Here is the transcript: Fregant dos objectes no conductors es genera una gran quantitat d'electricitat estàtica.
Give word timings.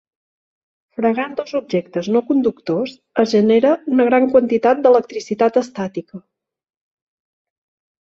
Fregant 0.99 1.35
dos 1.39 1.53
objectes 1.59 2.09
no 2.15 2.23
conductors 2.31 2.95
es 3.25 3.35
genera 3.37 3.75
una 3.95 4.09
gran 4.11 4.29
quantitat 4.35 4.85
d'electricitat 4.89 5.65
estàtica. 5.67 6.27